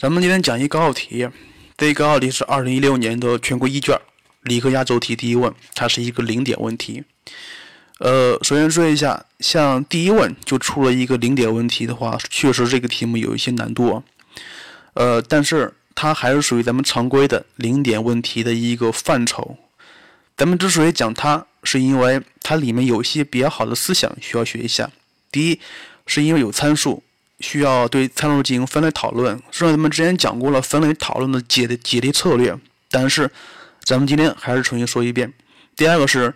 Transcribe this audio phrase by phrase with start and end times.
[0.00, 1.28] 咱们今天讲一高考题，
[1.76, 4.00] 这一高考题是二零一六年的全国一卷
[4.42, 7.02] 理科压轴题第一问，它是一个零点问题。
[7.98, 14.04] 呃，首先说一下，像第一问就出了一个零点问题的话，确实这个题目有一些难度啊。
[14.94, 19.58] 呃，但是它还是属于咱们常规的零点问题的一个范畴。
[20.36, 24.92] 咱们之所以讲它，是因为它里面有一些比较好的思想需要学一下。
[25.32, 25.58] 第一，
[26.06, 27.02] 是因为有参数。
[27.40, 32.56] 需要对参数进行分类讨论，虽然咱们之前讲过了分类讨论的解的解题策略，
[32.90, 33.30] 但是
[33.84, 35.32] 咱们今天还是重新说一遍。
[35.76, 36.34] 第二个是，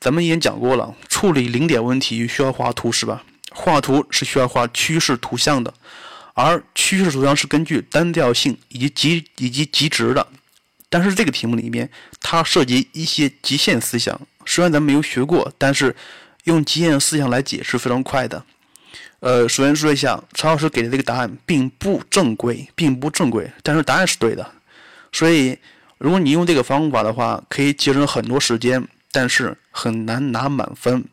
[0.00, 3.24] 咱们已经讲过了，处理零点问题需要画图是吧？
[3.50, 5.72] 画图是需要画趋势图像的，
[6.34, 10.26] 而趋势图像是根据单调性以及极以及极值的。
[10.90, 11.88] 但是这个题目里面
[12.20, 15.96] 它涉及一些极限思想，虽然咱们没有学过，但是
[16.44, 18.44] 用极限思想来解是非常快的。
[19.24, 24.46] 呃，首先说一下，曹老师给的这个答案并不正规，并不正规，但是答案是对的。
[25.12, 25.58] 所以，
[25.96, 31.06] 如果你用这个方法的话，可以节省很多时间，但是很难拿满分。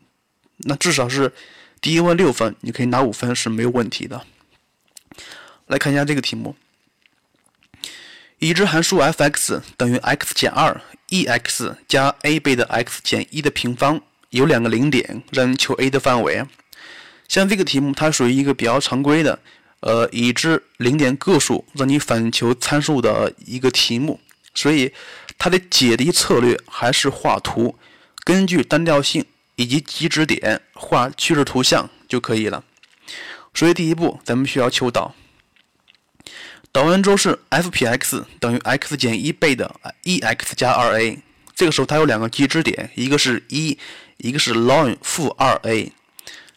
[0.58, 1.32] 那至少是
[1.80, 4.26] 第一问六分，你可以拿五分是没有问题的。
[5.68, 6.54] 来看一下这个题目：
[8.40, 16.44] 已知函数 f(x) 等于 x 减二 e(x) 加 a 倍的 x 减一的平方，有两个零点，让你求 a 的范围。
[17.32, 19.38] 像这个题目，它属于一个比较常规的，
[19.80, 24.20] 呃，已知零点个数让你反求参数的一个题目，
[24.52, 24.92] 所以
[25.38, 27.74] 它的解题策略还是画图，
[28.22, 29.24] 根据单调性
[29.56, 32.62] 以及极值点画趋势图像就可以了。
[33.54, 35.14] 所以第一步，咱们需要求导，
[36.70, 41.18] 导完之后是 f(p(x) 等于 x 减一倍的 e(x 加二 a)，
[41.54, 43.78] 这个时候它有两个极值点，一个是一，
[44.18, 45.90] 一个是 ln 负二 a。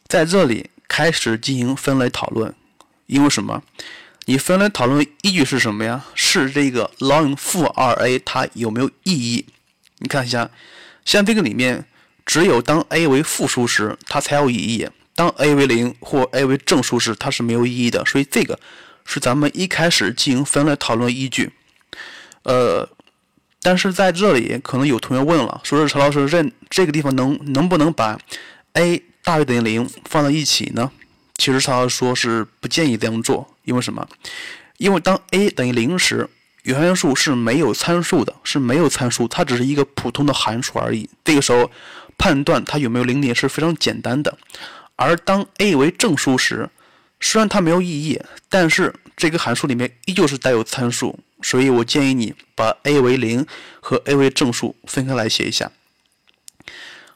[0.08, 2.54] 在这里开始进行分类讨论，
[3.08, 3.64] 因为什么？
[4.28, 6.06] 你分类讨论依据是什么呀？
[6.16, 9.46] 是这个 ln 负二 a 它有没有意义？
[10.00, 10.50] 你看一下，
[11.04, 11.86] 像这个里面，
[12.26, 18.04] 只有当 a 为负数时，它才有意义；当 a 为零或 a 为正数时，它是没有意义的。
[18.06, 18.60] 所以这个
[19.06, 21.52] 是咱们一开始进行分类讨论依据。
[22.44, 22.88] 呃，
[23.62, 28.20] 但是在这里可能有同学问了，说是陈老师，这这个地方能能不能把
[28.74, 30.92] a 大于等于零放在一起呢？
[31.34, 34.08] 其实他说是不建议这样做，因为什么？
[34.78, 36.30] 因为当 a 等于零时，
[36.62, 41.10] 原函数是没有参数的，是没有参数，它只是一个普通的函数而已。
[41.24, 41.72] 这个时候
[42.20, 44.38] 判断它有没有零点是非常简单的。
[44.96, 46.70] 而当 a 为正数时，
[47.20, 53.46] 虽然它没有意义，但是这个函数里面依旧是带有参数，所以我建议你把 a 为零
[53.82, 55.72] 和 a 为正数分开来写一下。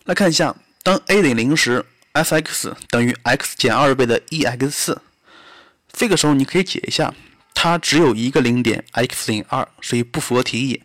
[0.05, 1.85] 来看一下，当 a 等于零时。
[2.23, 4.97] F(x) 等于 x 减二倍的 e(x)，
[5.91, 7.13] 这个时候你可以解一下，
[7.53, 10.81] 它只有一个零点 x 等于二，所以不符合题意。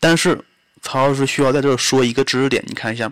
[0.00, 0.44] 但是
[0.82, 3.10] 曹老师需要在这儿说一个知识点，你看一下，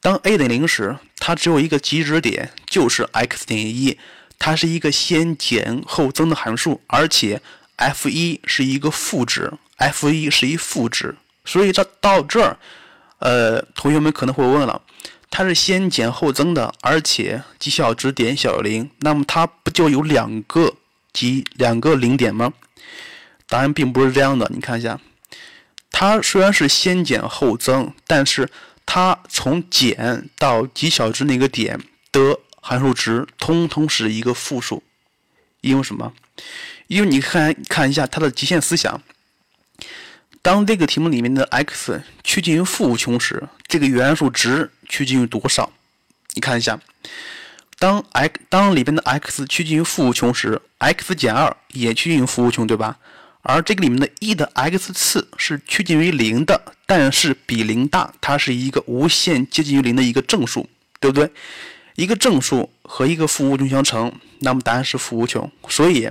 [0.00, 3.98] 当 a 等于零时，它只有一个极值点，就是 x 等于一，
[4.38, 7.42] 它是一个先减后增的函数，而且
[7.76, 12.56] f 一是一个负值，f 一是一负值，所以这到这儿，
[13.18, 14.80] 呃，同学们可能会问了。
[15.30, 20.74] 它是先减后增的，而且极小值点小于零，那么它不就有两个
[21.12, 22.52] 极两个零点吗？
[23.46, 25.00] 答案并不是这样的，你看一下，
[25.90, 28.48] 它虽然是先减后增，但是
[28.84, 34.82] 它从减到极小值那个点的函数值通通是一个负数，
[35.60, 36.12] 因为什么？
[36.88, 39.00] 因为你看看一下它的极限思想。
[40.42, 45.70] 当这个题目里面的 x 趋近于负无穷时，这个原函数值趋近于多少？
[46.34, 46.78] 你看一下，
[47.78, 52.98] 当 x 当里边的 x 趋近于负无穷时，x 减二也趋近于负无穷，对吧？
[53.42, 60.68] 而这个里面的 e 的 x 次是趋近于零的，但是比零大，它是一个无限接近于零的一个正数，
[61.00, 61.30] 对不对？
[61.94, 65.50] 一个正数和一个负无穷相乘，那么答案是负无穷。
[65.68, 66.10] 所以，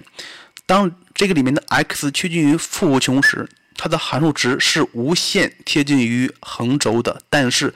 [0.65, 3.47] 当这个里面的 x 趋近于负无穷时，
[3.77, 7.71] 它的函数值是无限贴近于横轴的，但是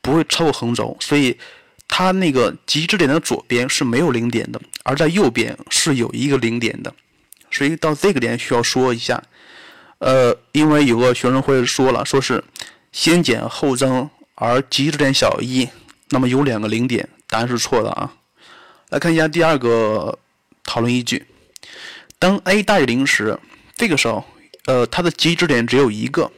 [0.00, 1.36] 不会超过横轴，所以
[1.88, 6.94] 它那个极值点的左边是没有零点的，而在右边是有一个零点的，
[7.50, 9.20] 所以到这个点需要说一下，
[9.98, 12.42] 呃，因为有个学生会说了，说是
[12.92, 15.68] 先减后增，而极值点小于一，
[16.10, 18.14] 那么有两个零点，答案是错的啊。
[18.90, 20.16] 来看一下第二个
[20.64, 21.26] 讨论依据，
[22.20, 23.36] 当 a 大于零时，
[23.76, 24.24] 这个时候。
[24.70, 26.30] 呃，它的极值点只有一个，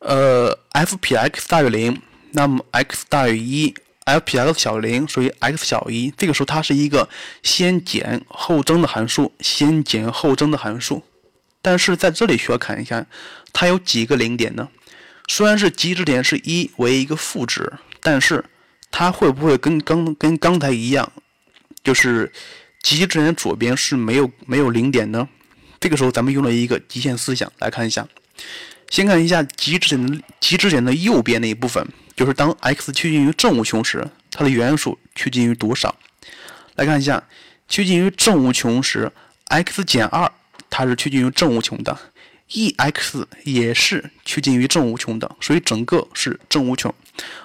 [0.00, 2.02] 呃，f 撇 x 大于零，
[2.32, 6.10] 那么 x 大于一 f 撇 x 小于零，所以 x 小于一。
[6.14, 7.08] 这个时候它是一个
[7.42, 11.02] 先减后增的函数，先减后增的函数。
[11.62, 13.06] 但是在这里需要看一下，
[13.54, 14.68] 它有几个零点呢？
[15.26, 17.72] 虽然是极值点是一为一个负值，
[18.02, 18.44] 但是
[18.90, 21.10] 它会不会跟刚跟刚才一样，
[21.82, 22.30] 就是
[22.82, 25.26] 极值点左边是没有没有零点呢？
[25.84, 28.08] 这个时候咱们用了一个极限思想来看一下。
[28.88, 31.86] 先看一下极值点的极值点的右边那一部分，
[32.16, 35.94] 就是当 x 趋近于正无穷时，它的元素趋近于多少？
[36.76, 37.22] 来看一下，
[37.68, 39.12] 趋近于正无穷时
[39.48, 40.32] ，x 减二
[40.70, 41.94] 它是趋近于正无穷的
[42.48, 46.94] ，e_x 也是趋近于正无穷的，所以整个是正无穷。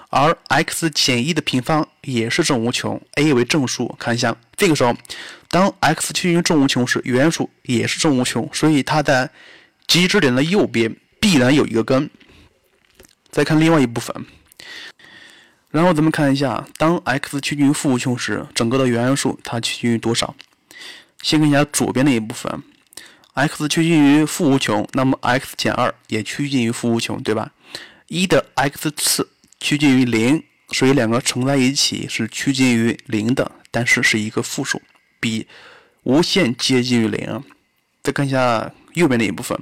[0.08, 3.94] 而 x 减一的平方也是正无穷，a 为正数。
[3.98, 4.96] 看一下，这个时候
[5.50, 9.28] 当 x 趋近于正无穷时，原数也是正无穷，所以它在
[9.86, 10.96] 极值点的右边。
[11.22, 12.08] 必然有一个根。
[13.30, 14.24] 再看另外一部分，
[15.68, 20.34] 然后咱们看一下，当 x 趋近于负无穷时，整个的原数它趋近于多少？
[21.20, 22.62] 先看一下左边那一部分
[23.34, 27.52] ，x 趋近于负无穷，那么 x 减二也趋近于负无穷，对吧？
[28.08, 29.28] 一的 x 次
[29.60, 34.80] 趋近于零，所以两个乘在一起是趋近于零的，但是是一个负数，
[35.20, 35.46] 比
[36.02, 37.44] 无限接近于零。
[38.02, 39.56] 再看一下右边那一部分。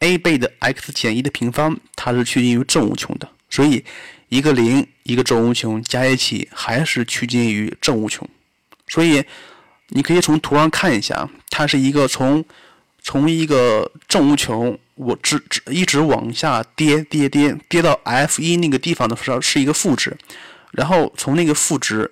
[0.00, 3.84] a 倍的 x 减一的平方，它是趋近于正无穷的，所以
[4.28, 8.28] 一个零一个正无穷加一起还是趋近于正无穷。
[8.86, 9.24] 所以
[9.88, 12.44] 你可以从图上看一下，它是一个从
[13.02, 20.16] 从一个正无穷，我直直一直往下跌跌跌跌到 f 一那个地方的时候是一个负值，
[20.70, 22.08] 然后从那个负值，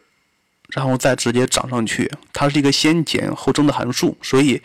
[0.68, 4.62] 然后再直接涨上去，它是一个先减后增的函数，所以。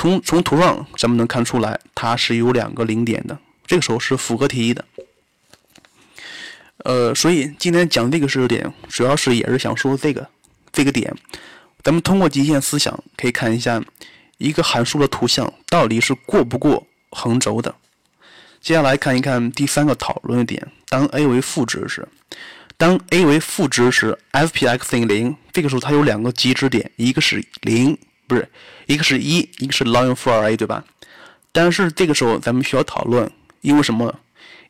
[0.00, 3.36] 从从图上咱们能看出来，它是有两个零点的，
[3.66, 4.84] 这个时候是符合题意的。
[6.84, 10.28] 呃，所以今天讲这个知识点，主要是也是想说这个
[10.70, 11.12] 这个点。
[11.82, 13.82] 咱们通过极限思想可以看一下
[14.36, 17.74] 一个函数的图像到底是过不过横轴的。
[18.60, 22.06] 接下来看一看第三个讨论的点：当 a 为负值时，
[22.78, 27.98] 当 a 为负值时，f p x 等于零，这个时候它有两个极值点，一个是零。
[28.28, 28.48] 不是，
[28.86, 30.84] 一个是一，一个是 ln 负二 a，对吧？
[31.50, 33.28] 但是这个时候咱们需要讨论，
[33.62, 34.14] 因为什么？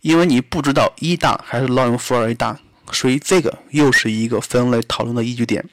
[0.01, 2.59] 因为你不知道一大还是 ln 负二 a 大，
[2.93, 5.69] 所以这个又是一个分类讨论的依据点。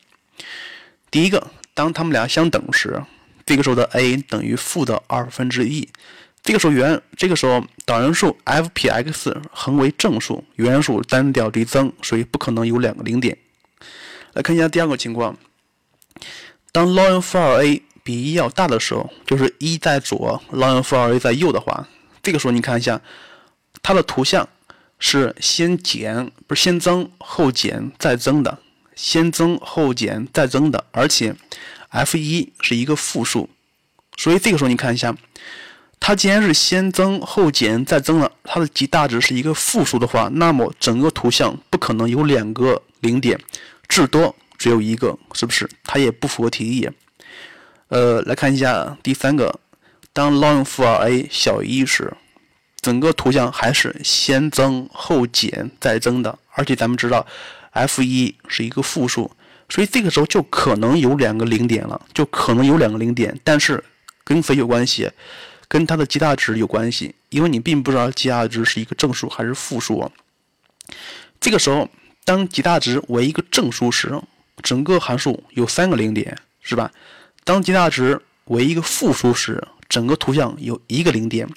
[1.09, 3.01] 第一个，当它们俩相等时，
[3.45, 5.87] 这个时候的 a 等于负的二分之一，
[6.45, 13.35] 这个时候原，这个时候导函数 f p x 恒为正数，元素单调递增，所以不可能有两个零点。
[14.33, 15.35] 来看一下第二个情况。
[16.71, 21.87] 当 ln 负二 a 比一要大的时候，就是一在左，ln 负二 a 在右的话，
[22.21, 23.01] 这个时候你看一下，
[23.81, 24.47] 它的图像
[24.99, 28.59] 是先减，不是先增后减再增的，
[28.95, 31.35] 先增后减再增的，而且
[31.89, 33.49] f 一是一个负数，
[34.15, 35.15] 所以这个时候你看一下，
[36.07, 43.39] 它既然是先增后减再增了，它的极大值是一个负数的话，那么整个图像不可能有两个零点，
[43.89, 44.35] 至多。
[44.55, 45.67] 只有一个，是不是？
[45.83, 46.87] 它也不符合题意。
[47.87, 49.59] 呃，来看一下第三个，
[50.13, 52.13] 当 ln 负二 a 小于一时，
[52.79, 57.25] 整个图像还是先增后减再增的，而且咱们知道
[57.71, 59.31] f 一是一个负数，
[59.69, 63.35] 所以这个时候就可能有两个零点了，就可能有两个零点。
[63.43, 63.83] 但是
[64.23, 65.09] 跟谁有关系？
[65.67, 70.11] 跟它的极大值有关系，因为你并不知道极大值是一个正数还是负数。
[71.39, 71.89] 这个时候，
[72.23, 74.21] 当极大值为一个正数时，
[74.61, 76.91] 整个函数有三个零点，是吧？
[77.43, 81.47] 当极大值为一个负数时，整个图像有一个零点；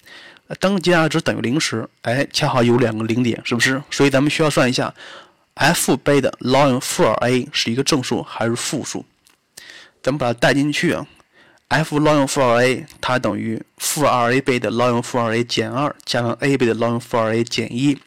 [0.58, 3.82] 当极大值等于零时，哎，恰好有两个零点，是不是？
[3.90, 4.92] 所以咱们需要算一下
[5.54, 9.04] ，f 倍的 ln 负二 a 是一个正数还是负数？
[10.02, 11.06] 咱们把它带进去啊
[11.68, 17.44] ，f ln 负二 a 它等于负二 a 倍的 ln 负二 a 减二加上 a 倍的 ln 负二 a
[17.44, 17.98] 减一。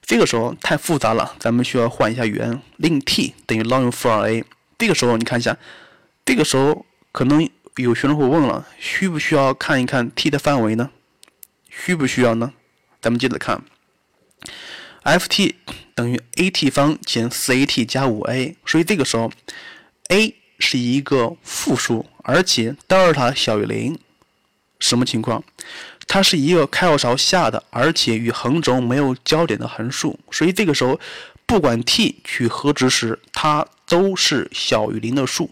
[0.00, 4.44] 这个时候太复杂了，咱们需要换一下元，令 t 等于 ln 负二 a。
[4.78, 5.56] 这个时候你看一下，
[6.24, 10.90] 这个时候可能有学生会问了，需不需要看一看 t 的范围呢？
[11.70, 12.52] 需不需要呢？
[13.00, 13.62] 咱们接着看
[15.04, 15.54] ，f_t
[15.94, 19.32] 等于 a_t 方减 4a_t 加 5a，所以这个时候
[20.08, 23.98] a 是一个负数，而且德尔塔小于零，
[24.78, 25.42] 什么情况？
[26.08, 30.98] 它是一个开口朝下的，而且与横轴没有交点的函数，所以这个时候，
[31.46, 35.50] 不管 t 取何值时，它都是小于零的数。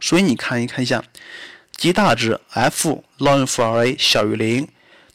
[0.00, 1.02] 所以你看一看一下，
[1.76, 4.68] 极大值 f ln 负二 a 小于零，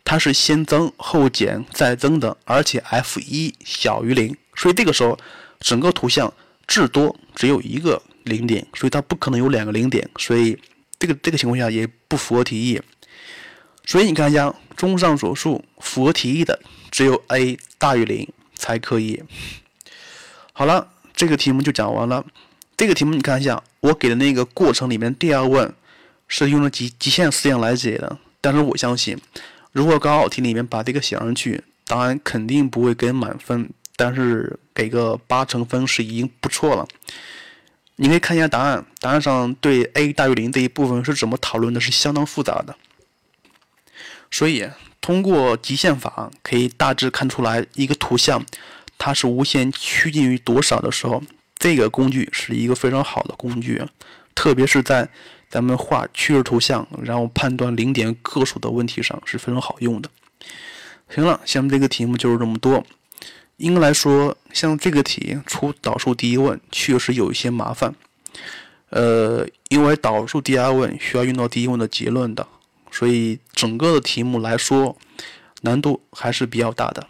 [0.03, 5.20] 它是先增后减再增的，而且 f 一小于零，所以这个时候
[5.60, 6.34] 整个图像
[6.65, 10.58] 至多只有一个零点，所以它不可能有两个零点，所以
[11.00, 12.82] 这个这个情况下也不符合题意。
[13.86, 16.60] 所以你看一下，综上所述，符合题意的
[16.91, 19.24] 只有 a 大于零才可以。
[20.53, 22.25] 好了，这个题目就讲完了。
[22.77, 25.74] 这个题目你看一下，我给的那个过程里面第二问
[26.27, 29.18] 是用了极极限思想来解的，但是我相信，
[29.72, 36.88] 如果高考题里面把这个写上去，答案肯定不会给满分，但是给个八成分是已经不错了。
[38.01, 42.74] 你可以看一下答案，答案上对 a 大于零这一部分是怎么讨论的，是相当复杂的。
[44.32, 44.70] 所以
[45.01, 48.46] 通过极限法可以大致看出来一个图像，
[48.98, 51.22] 它是无限趋近于多少的时候。
[51.58, 53.84] 这个工具是一个非常好的工具，
[54.34, 55.10] 特别是在
[55.50, 60.10] 咱们画趋势图像，然后判断零点个数的问题上是非常好用的。
[61.10, 62.86] 行了，下面这个题目就是这么多。
[63.60, 67.94] 应该来说，像这个题出导数第一问确实有一些麻烦，
[68.89, 72.48] 呃，因为导数第二问需要用到第一问的结论的，
[72.89, 74.98] 所以整个的题目来说
[75.62, 77.06] 难度还是比较大的。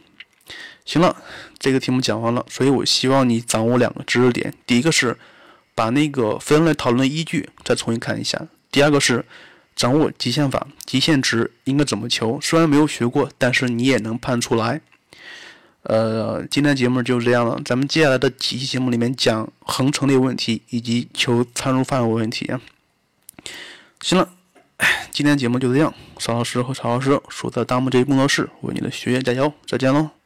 [0.85, 1.15] 行了，
[1.59, 5.15] 这个题目讲完了，所以我希望你掌握两个知识点：第一个是
[5.75, 9.23] 把那个分类讨论的依据再重新看一下；第二个是
[9.75, 12.39] 掌握极限法，极限值应该怎么求。
[12.41, 14.81] 虽然没有学过，但是你也能判出来。
[15.83, 22.51] 呃，今天节目就是这样了，咱们接下来的几期节目里面讲恒成立问题以及求参数范围问题。
[24.01, 24.29] 行了，
[25.11, 25.93] 今天节目就这样。
[26.17, 30.18] 邵老师和曹老师所在大木这一工作室为你的学员加油，再见喽。